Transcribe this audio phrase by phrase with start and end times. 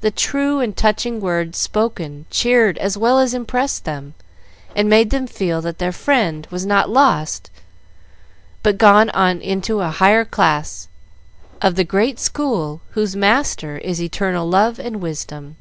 [0.00, 4.14] The true and touching words spoken cheered as well as impressed them,
[4.74, 7.50] and made them feel that their friend was not lost
[8.62, 10.88] but gone on into a higher class
[11.60, 15.56] of the great school whose Master is eternal love and wisdom.